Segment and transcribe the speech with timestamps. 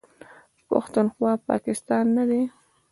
[0.69, 2.41] پښتونخوا، پاکستان نه دی.